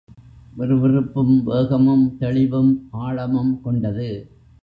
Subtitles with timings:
[0.57, 2.87] விறுவிறுப்பும், வேகமும், தெளிவும்,
[2.91, 4.09] ஆழமும் கொண்டது.